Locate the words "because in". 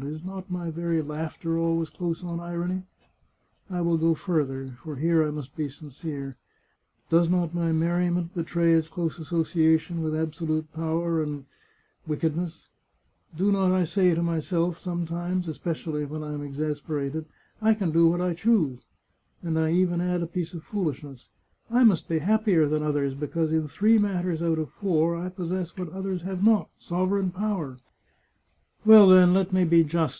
23.16-23.66